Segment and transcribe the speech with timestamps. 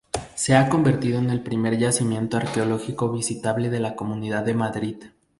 [0.33, 4.95] Se ha convertido en el primer yacimiento arqueológico visitable de la Comunidad de Madrid.